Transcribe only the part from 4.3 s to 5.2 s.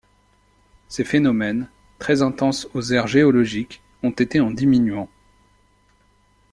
en diminuant.